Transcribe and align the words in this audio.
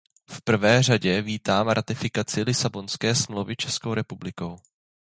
V 0.29 0.41
prvé 0.41 0.83
řadě 0.83 1.21
vítám 1.21 1.67
ratifikaci 1.69 2.41
Lisabonské 2.41 3.15
smlouvy 3.15 3.55
Českou 3.55 3.93
republikou. 3.93 4.57